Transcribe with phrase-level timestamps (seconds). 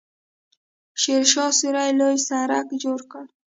[1.01, 3.25] شیرشاه سوري لوی سړک جوړ کړ.